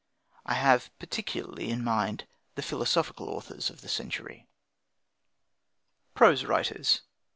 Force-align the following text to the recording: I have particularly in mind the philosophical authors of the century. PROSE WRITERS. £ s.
I 0.47 0.55
have 0.55 0.89
particularly 0.97 1.69
in 1.69 1.83
mind 1.83 2.25
the 2.55 2.63
philosophical 2.63 3.29
authors 3.29 3.69
of 3.69 3.81
the 3.81 3.87
century. 3.87 4.47
PROSE 6.15 6.43
WRITERS. 6.45 6.77
£ 6.87 6.99
s. 7.01 7.01